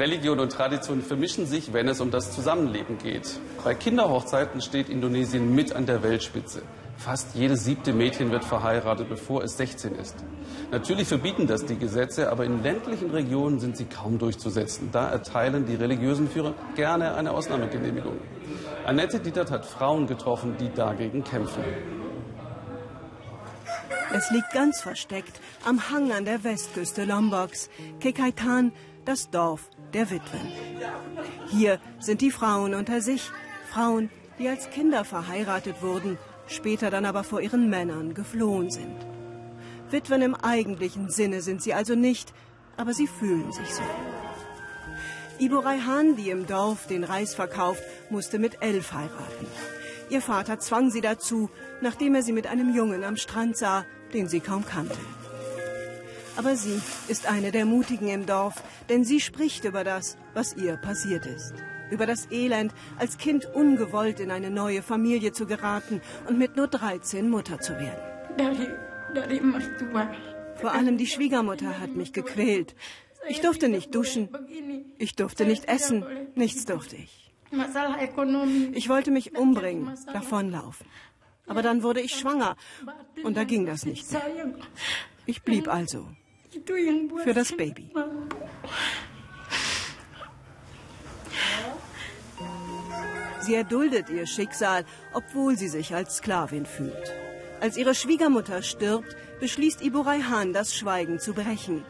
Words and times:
Religion 0.00 0.40
und 0.40 0.50
Tradition 0.50 1.02
vermischen 1.02 1.44
sich, 1.44 1.74
wenn 1.74 1.86
es 1.86 2.00
um 2.00 2.10
das 2.10 2.32
Zusammenleben 2.32 2.96
geht. 2.96 3.38
Bei 3.62 3.74
Kinderhochzeiten 3.74 4.62
steht 4.62 4.88
Indonesien 4.88 5.54
mit 5.54 5.74
an 5.74 5.84
der 5.84 6.02
Weltspitze. 6.02 6.62
Fast 6.96 7.34
jedes 7.34 7.64
siebte 7.64 7.92
Mädchen 7.92 8.30
wird 8.30 8.42
verheiratet, 8.44 9.10
bevor 9.10 9.44
es 9.44 9.58
16 9.58 9.94
ist. 9.96 10.16
Natürlich 10.70 11.06
verbieten 11.06 11.46
das 11.46 11.66
die 11.66 11.76
Gesetze, 11.76 12.30
aber 12.30 12.46
in 12.46 12.62
ländlichen 12.62 13.10
Regionen 13.10 13.60
sind 13.60 13.76
sie 13.76 13.84
kaum 13.84 14.18
durchzusetzen. 14.18 14.88
Da 14.90 15.10
erteilen 15.10 15.66
die 15.66 15.74
religiösen 15.74 16.30
Führer 16.30 16.54
gerne 16.76 17.14
eine 17.14 17.32
Ausnahmegenehmigung. 17.32 18.16
Annette 18.86 19.20
Dietert 19.20 19.50
hat 19.50 19.66
Frauen 19.66 20.06
getroffen, 20.06 20.56
die 20.58 20.70
dagegen 20.72 21.24
kämpfen. 21.24 21.62
Es 24.12 24.30
liegt 24.30 24.52
ganz 24.52 24.80
versteckt 24.80 25.40
am 25.64 25.90
Hang 25.90 26.10
an 26.10 26.24
der 26.24 26.42
Westküste 26.42 27.04
Lomboks. 27.04 27.70
Kekaitan, 28.00 28.72
das 29.04 29.30
Dorf 29.30 29.70
der 29.92 30.10
Witwen. 30.10 30.48
Hier 31.48 31.80
sind 31.98 32.20
die 32.20 32.30
Frauen 32.30 32.74
unter 32.74 33.00
sich. 33.00 33.30
Frauen, 33.70 34.10
die 34.38 34.48
als 34.48 34.70
Kinder 34.70 35.04
verheiratet 35.04 35.82
wurden 35.82 36.18
später 36.50 36.90
dann 36.90 37.04
aber 37.04 37.24
vor 37.24 37.40
ihren 37.40 37.70
Männern 37.70 38.14
geflohen 38.14 38.70
sind. 38.70 38.96
Witwen 39.90 40.22
im 40.22 40.34
eigentlichen 40.34 41.10
Sinne 41.10 41.40
sind 41.40 41.62
sie 41.62 41.74
also 41.74 41.94
nicht, 41.94 42.32
aber 42.76 42.92
sie 42.92 43.06
fühlen 43.06 43.52
sich 43.52 43.74
so. 43.74 43.82
Ibo 45.38 45.60
Raihan, 45.60 46.16
die 46.16 46.30
im 46.30 46.46
Dorf 46.46 46.86
den 46.86 47.04
Reis 47.04 47.34
verkauft, 47.34 47.82
musste 48.10 48.38
mit 48.38 48.58
elf 48.60 48.92
heiraten. 48.92 49.46
Ihr 50.10 50.20
Vater 50.20 50.58
zwang 50.58 50.90
sie 50.90 51.00
dazu, 51.00 51.50
nachdem 51.80 52.14
er 52.14 52.22
sie 52.22 52.32
mit 52.32 52.46
einem 52.46 52.74
Jungen 52.74 53.04
am 53.04 53.16
Strand 53.16 53.56
sah, 53.56 53.86
den 54.12 54.28
sie 54.28 54.40
kaum 54.40 54.66
kannte. 54.66 54.98
Aber 56.36 56.56
sie 56.56 56.80
ist 57.08 57.26
eine 57.26 57.50
der 57.50 57.66
Mutigen 57.66 58.08
im 58.08 58.26
Dorf, 58.26 58.62
denn 58.88 59.04
sie 59.04 59.20
spricht 59.20 59.64
über 59.64 59.84
das, 59.84 60.16
was 60.34 60.56
ihr 60.56 60.76
passiert 60.76 61.26
ist 61.26 61.54
über 61.90 62.06
das 62.06 62.30
Elend, 62.30 62.72
als 62.98 63.18
Kind 63.18 63.46
ungewollt 63.46 64.20
in 64.20 64.30
eine 64.30 64.50
neue 64.50 64.82
Familie 64.82 65.32
zu 65.32 65.46
geraten 65.46 66.00
und 66.28 66.38
mit 66.38 66.56
nur 66.56 66.68
13 66.68 67.28
Mutter 67.28 67.60
zu 67.60 67.74
werden. 67.78 68.00
Vor 70.56 70.72
allem 70.72 70.98
die 70.98 71.06
Schwiegermutter 71.06 71.80
hat 71.80 71.94
mich 71.96 72.12
gequält. 72.12 72.74
Ich 73.28 73.40
durfte 73.40 73.68
nicht 73.68 73.94
duschen, 73.94 74.28
ich 74.98 75.14
durfte 75.14 75.44
nicht 75.44 75.68
essen, 75.68 76.04
nichts 76.34 76.64
durfte 76.64 76.96
ich. 76.96 77.32
Ich 78.72 78.88
wollte 78.88 79.10
mich 79.10 79.36
umbringen, 79.36 79.92
davonlaufen. 80.12 80.86
Aber 81.46 81.62
dann 81.62 81.82
wurde 81.82 82.00
ich 82.00 82.14
schwanger 82.14 82.56
und 83.24 83.36
da 83.36 83.42
ging 83.44 83.66
das 83.66 83.84
nicht 83.84 84.10
mehr. 84.12 84.22
Ich 85.30 85.42
blieb 85.44 85.68
also 85.68 86.08
für 87.22 87.32
das 87.32 87.52
Baby. 87.52 87.88
Sie 93.42 93.54
erduldet 93.54 94.10
ihr 94.10 94.26
Schicksal, 94.26 94.84
obwohl 95.14 95.56
sie 95.56 95.68
sich 95.68 95.94
als 95.94 96.16
Sklavin 96.16 96.66
fühlt. 96.66 97.14
Als 97.60 97.76
ihre 97.76 97.94
Schwiegermutter 97.94 98.62
stirbt, 98.62 99.16
beschließt 99.38 99.82
Ibu 99.82 100.00
Raihan, 100.00 100.52
das 100.52 100.74
Schweigen 100.74 101.20
zu 101.20 101.32
brechen. 101.32 101.84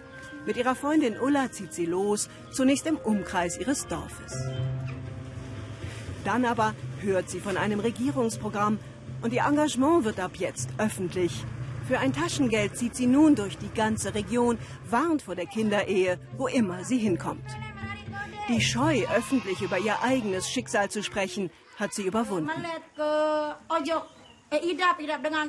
Mit 0.44 0.58
ihrer 0.58 0.74
Freundin 0.74 1.18
Ulla 1.18 1.50
zieht 1.50 1.72
sie 1.72 1.86
los, 1.86 2.28
zunächst 2.52 2.86
im 2.86 2.98
Umkreis 2.98 3.56
ihres 3.56 3.86
Dorfes. 3.86 4.34
Dann 6.26 6.44
aber 6.44 6.74
hört 7.00 7.30
sie 7.30 7.40
von 7.40 7.56
einem 7.56 7.80
Regierungsprogramm 7.80 8.78
und 9.22 9.32
ihr 9.32 9.46
Engagement 9.46 10.04
wird 10.04 10.20
ab 10.20 10.32
jetzt 10.36 10.68
öffentlich. 10.76 11.46
Für 11.86 11.98
ein 11.98 12.12
Taschengeld 12.12 12.76
zieht 12.76 12.94
sie 12.94 13.06
nun 13.06 13.34
durch 13.34 13.58
die 13.58 13.72
ganze 13.74 14.14
Region, 14.14 14.58
warnt 14.88 15.22
vor 15.22 15.34
der 15.34 15.46
Kinderehe, 15.46 16.18
wo 16.36 16.46
immer 16.46 16.84
sie 16.84 16.98
hinkommt. 16.98 17.44
Die 18.48 18.60
Scheu, 18.60 19.04
öffentlich 19.14 19.60
über 19.62 19.78
ihr 19.78 20.02
eigenes 20.02 20.48
Schicksal 20.50 20.90
zu 20.90 21.02
sprechen, 21.02 21.50
hat 21.78 21.94
sie 21.94 22.02
überwunden. 22.02 22.50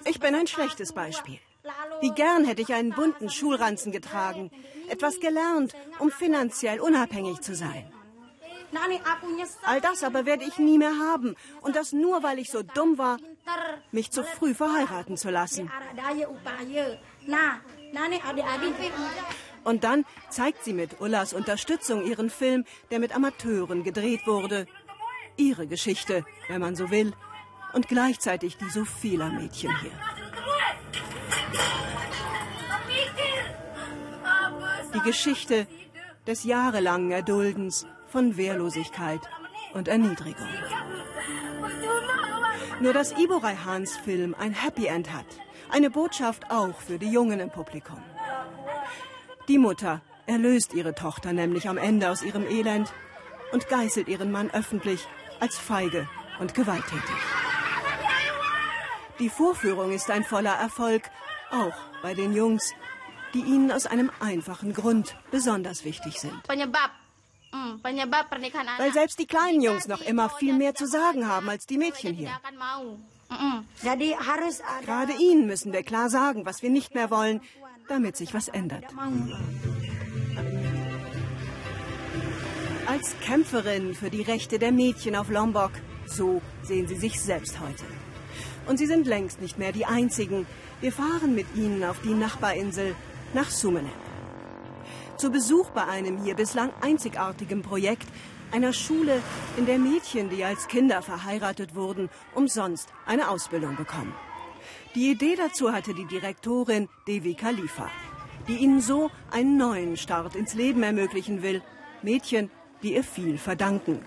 Ich 0.05 0.19
bin 0.19 0.35
ein 0.35 0.47
schlechtes 0.47 0.93
Beispiel. 0.93 1.39
Wie 2.01 2.11
gern 2.11 2.45
hätte 2.45 2.61
ich 2.61 2.73
einen 2.73 2.91
bunten 2.91 3.29
Schulranzen 3.29 3.91
getragen, 3.91 4.51
etwas 4.89 5.19
gelernt, 5.19 5.73
um 5.99 6.09
finanziell 6.11 6.79
unabhängig 6.79 7.41
zu 7.41 7.55
sein. 7.55 7.91
All 9.63 9.81
das 9.81 10.03
aber 10.03 10.25
werde 10.25 10.45
ich 10.45 10.57
nie 10.57 10.77
mehr 10.77 10.97
haben. 10.97 11.35
Und 11.61 11.75
das 11.75 11.91
nur, 11.91 12.23
weil 12.23 12.39
ich 12.39 12.49
so 12.49 12.63
dumm 12.63 12.97
war, 12.97 13.17
mich 13.91 14.11
zu 14.11 14.23
früh 14.23 14.53
verheiraten 14.53 15.17
zu 15.17 15.29
lassen. 15.29 15.71
Und 19.63 19.83
dann 19.83 20.05
zeigt 20.29 20.63
sie 20.63 20.73
mit 20.73 21.01
Ullas 21.01 21.33
Unterstützung 21.33 22.03
ihren 22.05 22.29
Film, 22.29 22.65
der 22.89 22.99
mit 22.99 23.15
Amateuren 23.15 23.83
gedreht 23.83 24.25
wurde. 24.25 24.65
Ihre 25.37 25.67
Geschichte, 25.67 26.25
wenn 26.47 26.61
man 26.61 26.75
so 26.75 26.89
will. 26.89 27.13
Und 27.73 27.87
gleichzeitig 27.87 28.57
die 28.57 28.69
so 28.69 28.85
vieler 28.85 29.29
Mädchen 29.29 29.71
hier. 29.79 29.91
Die 34.93 34.99
Geschichte 34.99 35.67
des 36.27 36.43
jahrelangen 36.43 37.11
Erduldens 37.11 37.87
von 38.07 38.35
Wehrlosigkeit 38.35 39.21
und 39.73 39.87
Erniedrigung. 39.87 40.47
Nur 42.79 42.93
dass 42.93 43.11
Ibo 43.17 43.37
Raihans 43.37 43.97
Film 43.97 44.35
ein 44.37 44.53
Happy 44.53 44.87
End 44.87 45.13
hat. 45.13 45.25
Eine 45.69 45.89
Botschaft 45.89 46.49
auch 46.49 46.75
für 46.75 46.97
die 46.97 47.11
Jungen 47.11 47.39
im 47.39 47.49
Publikum. 47.49 48.03
Die 49.47 49.57
Mutter 49.57 50.01
erlöst 50.25 50.73
ihre 50.73 50.95
Tochter 50.95 51.33
nämlich 51.33 51.69
am 51.69 51.77
Ende 51.77 52.09
aus 52.09 52.23
ihrem 52.23 52.45
Elend 52.45 52.91
und 53.51 53.67
geißelt 53.67 54.07
ihren 54.07 54.31
Mann 54.31 54.49
öffentlich 54.51 55.07
als 55.39 55.57
feige 55.57 56.07
und 56.39 56.53
gewalttätig. 56.53 57.15
Die 59.19 59.29
Vorführung 59.29 59.91
ist 59.91 60.09
ein 60.09 60.23
voller 60.23 60.55
Erfolg, 60.55 61.03
auch 61.51 61.75
bei 62.01 62.13
den 62.13 62.33
Jungs, 62.35 62.73
die 63.33 63.41
ihnen 63.41 63.71
aus 63.71 63.85
einem 63.85 64.11
einfachen 64.19 64.73
Grund 64.73 65.15
besonders 65.29 65.85
wichtig 65.85 66.19
sind. 66.19 66.41
Weil 67.51 68.93
selbst 68.93 69.19
die 69.19 69.27
kleinen 69.27 69.61
Jungs 69.61 69.87
noch 69.87 70.01
immer 70.01 70.29
viel 70.29 70.53
mehr 70.53 70.73
zu 70.75 70.87
sagen 70.87 71.27
haben 71.27 71.49
als 71.49 71.65
die 71.65 71.77
Mädchen 71.77 72.13
hier. 72.13 72.31
Gerade 73.81 75.13
ihnen 75.19 75.47
müssen 75.47 75.73
wir 75.73 75.83
klar 75.83 76.09
sagen, 76.09 76.45
was 76.45 76.61
wir 76.61 76.69
nicht 76.69 76.95
mehr 76.95 77.09
wollen, 77.09 77.41
damit 77.87 78.17
sich 78.17 78.33
was 78.33 78.47
ändert. 78.47 78.85
Als 82.87 83.15
Kämpferin 83.21 83.95
für 83.95 84.09
die 84.09 84.21
Rechte 84.21 84.59
der 84.59 84.71
Mädchen 84.71 85.15
auf 85.15 85.29
Lombok, 85.29 85.71
so 86.05 86.41
sehen 86.63 86.87
sie 86.87 86.97
sich 86.97 87.21
selbst 87.21 87.59
heute. 87.59 87.85
Und 88.67 88.77
sie 88.77 88.85
sind 88.85 89.07
längst 89.07 89.41
nicht 89.41 89.57
mehr 89.57 89.71
die 89.71 89.85
Einzigen. 89.85 90.45
Wir 90.81 90.91
fahren 90.91 91.35
mit 91.35 91.47
ihnen 91.55 91.83
auf 91.83 92.01
die 92.01 92.13
Nachbarinsel 92.13 92.95
nach 93.33 93.49
Sumenep. 93.49 94.10
Zu 95.21 95.29
Besuch 95.29 95.69
bei 95.69 95.85
einem 95.85 96.17
hier 96.23 96.33
bislang 96.33 96.71
einzigartigen 96.81 97.61
Projekt, 97.61 98.07
einer 98.51 98.73
Schule, 98.73 99.21
in 99.55 99.67
der 99.67 99.77
Mädchen, 99.77 100.31
die 100.31 100.43
als 100.43 100.67
Kinder 100.67 101.03
verheiratet 101.03 101.75
wurden, 101.75 102.09
umsonst 102.33 102.89
eine 103.05 103.29
Ausbildung 103.29 103.75
bekommen. 103.75 104.15
Die 104.95 105.11
Idee 105.11 105.35
dazu 105.35 105.71
hatte 105.71 105.93
die 105.93 106.07
Direktorin 106.07 106.89
Devi 107.07 107.35
Khalifa, 107.35 107.87
die 108.47 108.55
ihnen 108.55 108.81
so 108.81 109.11
einen 109.29 109.57
neuen 109.57 109.95
Start 109.95 110.35
ins 110.35 110.55
Leben 110.55 110.81
ermöglichen 110.81 111.43
will. 111.43 111.61
Mädchen, 112.01 112.49
die 112.81 112.95
ihr 112.95 113.03
viel 113.03 113.37
verdanken. 113.37 114.03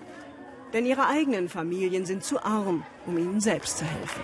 Denn 0.73 0.85
ihre 0.85 1.07
eigenen 1.07 1.47
Familien 1.47 2.05
sind 2.05 2.25
zu 2.25 2.43
arm, 2.43 2.83
um 3.05 3.17
ihnen 3.17 3.39
selbst 3.39 3.77
zu 3.77 3.85
helfen. 3.85 4.21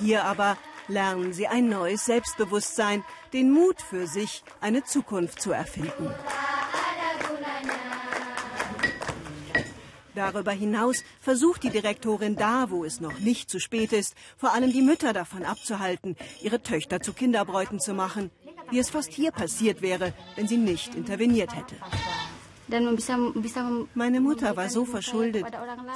Hier 0.00 0.24
aber 0.24 0.56
lernen 0.92 1.32
sie 1.32 1.46
ein 1.46 1.68
neues 1.68 2.04
Selbstbewusstsein, 2.04 3.04
den 3.32 3.50
Mut 3.50 3.80
für 3.80 4.06
sich, 4.06 4.44
eine 4.60 4.84
Zukunft 4.84 5.40
zu 5.40 5.52
erfinden. 5.52 6.10
Darüber 10.14 10.52
hinaus 10.52 11.04
versucht 11.20 11.62
die 11.62 11.70
Direktorin 11.70 12.36
da, 12.36 12.70
wo 12.70 12.84
es 12.84 13.00
noch 13.00 13.18
nicht 13.18 13.48
zu 13.48 13.58
spät 13.58 13.92
ist, 13.92 14.14
vor 14.36 14.52
allem 14.52 14.70
die 14.70 14.82
Mütter 14.82 15.14
davon 15.14 15.42
abzuhalten, 15.44 16.16
ihre 16.42 16.62
Töchter 16.62 17.00
zu 17.00 17.14
Kinderbräuten 17.14 17.80
zu 17.80 17.94
machen, 17.94 18.30
wie 18.70 18.78
es 18.78 18.90
fast 18.90 19.10
hier 19.12 19.32
passiert 19.32 19.80
wäre, 19.80 20.12
wenn 20.36 20.48
sie 20.48 20.58
nicht 20.58 20.94
interveniert 20.94 21.56
hätte. 21.56 21.76
Meine 23.94 24.20
Mutter 24.20 24.56
war 24.56 24.68
so 24.68 24.84
verschuldet. 24.84 25.46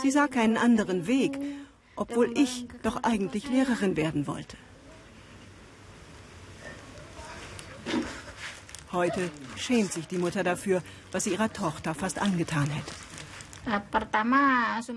Sie 0.02 0.10
sah 0.10 0.28
keinen 0.28 0.56
anderen 0.56 1.06
Weg, 1.06 1.38
obwohl 1.94 2.36
ich 2.38 2.68
doch 2.82 3.02
eigentlich 3.02 3.48
Lehrerin 3.48 3.96
werden 3.96 4.26
wollte. 4.26 4.56
Heute 8.92 9.30
schämt 9.56 9.92
sich 9.92 10.06
die 10.06 10.18
Mutter 10.18 10.44
dafür, 10.44 10.82
was 11.12 11.24
sie 11.24 11.30
ihrer 11.30 11.52
Tochter 11.52 11.94
fast 11.94 12.20
angetan 12.20 12.68
hätte. 12.70 12.92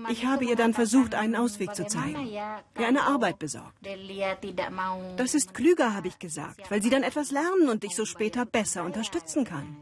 Ich 0.08 0.24
habe 0.24 0.44
ihr 0.44 0.54
dann 0.54 0.74
versucht, 0.74 1.14
einen 1.16 1.34
Ausweg 1.34 1.74
zu 1.74 1.86
zeigen, 1.86 2.24
ihr 2.26 2.86
eine 2.86 3.02
Arbeit 3.02 3.40
besorgt. 3.40 3.76
Das 5.16 5.34
ist 5.34 5.54
klüger, 5.54 5.92
habe 5.94 6.06
ich 6.06 6.18
gesagt, 6.20 6.70
weil 6.70 6.80
sie 6.80 6.90
dann 6.90 7.02
etwas 7.02 7.32
lernen 7.32 7.68
und 7.68 7.82
dich 7.82 7.96
so 7.96 8.04
später 8.04 8.46
besser 8.46 8.84
unterstützen 8.84 9.44
kann. 9.44 9.76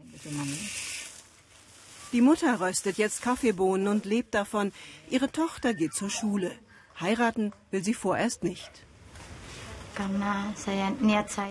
Die 2.11 2.21
Mutter 2.21 2.59
röstet 2.59 2.97
jetzt 2.97 3.21
Kaffeebohnen 3.21 3.87
und 3.87 4.05
lebt 4.05 4.33
davon. 4.33 4.71
Ihre 5.11 5.31
Tochter 5.31 5.75
geht 5.75 5.93
zur 5.93 6.09
Schule. 6.09 6.51
Heiraten 6.99 7.53
will 7.69 7.83
sie 7.83 7.93
vorerst 7.93 8.43
nicht. 8.43 8.71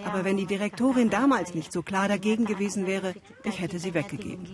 Aber 0.04 0.24
wenn 0.24 0.36
die 0.36 0.46
Direktorin 0.46 1.10
damals 1.10 1.54
nicht 1.54 1.72
so 1.72 1.82
klar 1.82 2.08
dagegen 2.08 2.46
gewesen 2.46 2.86
wäre, 2.86 3.14
ich 3.44 3.60
hätte 3.60 3.78
sie 3.78 3.92
weggegeben. 3.94 4.46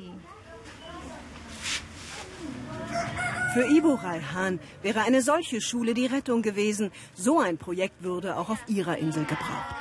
Für 3.55 3.69
Ibo 3.69 3.95
Raihan 3.95 4.59
wäre 4.83 5.03
eine 5.03 5.23
solche 5.23 5.61
Schule 5.61 5.95
die 5.95 6.07
Rettung 6.07 6.43
gewesen. 6.43 6.91
So 7.15 7.39
ein 7.39 7.57
Projekt 7.57 8.03
würde 8.03 8.37
auch 8.37 8.51
auf 8.51 8.59
ihrer 8.67 8.99
Insel 8.99 9.25
gebraucht. 9.25 9.77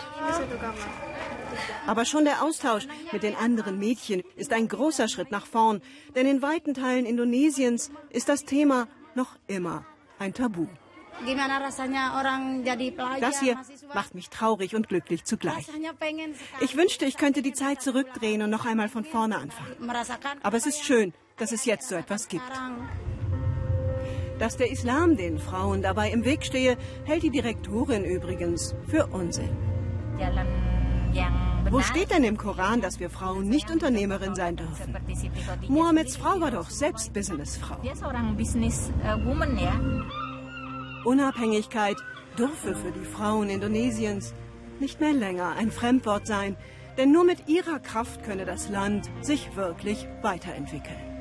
Aber 1.87 2.05
schon 2.05 2.25
der 2.25 2.43
Austausch 2.43 2.87
mit 3.11 3.23
den 3.23 3.35
anderen 3.35 3.79
Mädchen 3.79 4.21
ist 4.35 4.53
ein 4.53 4.67
großer 4.67 5.07
Schritt 5.07 5.31
nach 5.31 5.47
vorn, 5.47 5.81
denn 6.15 6.27
in 6.27 6.43
weiten 6.43 6.75
Teilen 6.75 7.07
Indonesiens 7.07 7.89
ist 8.11 8.29
das 8.29 8.45
Thema 8.45 8.87
noch 9.15 9.37
immer 9.47 9.85
ein 10.19 10.35
Tabu. 10.35 10.67
Das 13.21 13.39
hier 13.39 13.57
macht 13.93 14.15
mich 14.15 14.29
traurig 14.29 14.75
und 14.75 14.89
glücklich 14.89 15.23
zugleich. 15.23 15.67
Ich 16.61 16.75
wünschte, 16.75 17.05
ich 17.05 17.17
könnte 17.17 17.41
die 17.41 17.53
Zeit 17.53 17.81
zurückdrehen 17.81 18.41
und 18.41 18.49
noch 18.49 18.65
einmal 18.65 18.89
von 18.89 19.05
vorne 19.05 19.37
anfangen. 19.37 19.89
Aber 20.41 20.57
es 20.57 20.65
ist 20.65 20.83
schön, 20.83 21.13
dass 21.37 21.51
es 21.51 21.65
jetzt 21.65 21.87
so 21.87 21.95
etwas 21.95 22.27
gibt. 22.27 22.43
Dass 24.39 24.57
der 24.57 24.71
Islam 24.71 25.15
den 25.15 25.37
Frauen 25.37 25.81
dabei 25.81 26.09
im 26.11 26.25
Weg 26.25 26.43
stehe, 26.43 26.77
hält 27.05 27.23
die 27.23 27.29
Direktorin 27.29 28.03
übrigens 28.03 28.75
für 28.87 29.07
Unsinn. 29.07 29.55
Wo 31.69 31.79
steht 31.79 32.11
denn 32.11 32.23
im 32.23 32.37
Koran, 32.37 32.81
dass 32.81 32.99
wir 32.99 33.09
Frauen 33.09 33.47
nicht 33.47 33.71
Unternehmerin 33.71 34.35
sein 34.35 34.55
dürfen? 34.57 34.97
Mohammeds 35.69 36.17
Frau 36.17 36.41
war 36.41 36.51
doch 36.51 36.69
selbst 36.69 37.13
Businessfrau. 37.13 37.77
Unabhängigkeit 41.05 41.97
dürfe 42.37 42.75
für 42.75 42.91
die 42.91 43.05
Frauen 43.05 43.49
Indonesiens 43.49 44.33
nicht 44.79 44.99
mehr 44.99 45.13
länger 45.13 45.53
ein 45.57 45.71
Fremdwort 45.71 46.27
sein, 46.27 46.55
denn 46.97 47.11
nur 47.11 47.23
mit 47.23 47.47
ihrer 47.47 47.79
Kraft 47.79 48.23
könne 48.23 48.45
das 48.45 48.69
Land 48.69 49.09
sich 49.21 49.55
wirklich 49.55 50.07
weiterentwickeln. 50.21 51.12